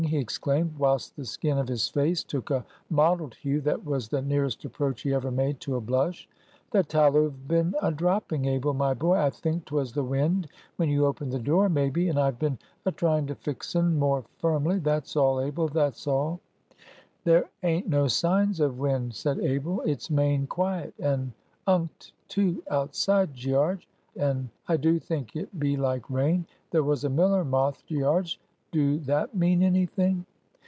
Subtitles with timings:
[0.07, 4.19] he exclaimed, whilst the skin of his face took a mottled hue that was the
[4.21, 6.27] nearest approach he ever made to a blush.
[6.71, 9.17] "The tallow've been a dropping, Abel, my boy.
[9.17, 12.09] I think 'twas the wind when you opened the door, maybe.
[12.09, 14.79] And I've been a trying to fix un more firmly.
[14.79, 16.39] That's all, Abel; that's all."
[17.23, 19.81] "There ain't no signs of wind," said Abel.
[19.81, 21.31] "It's main quiet and
[21.67, 23.87] unked too outside, Gearge.
[24.17, 26.47] And I do think it be like rain.
[26.71, 28.39] There was a miller moth, Gearge;
[28.71, 30.25] do that mean any thing?"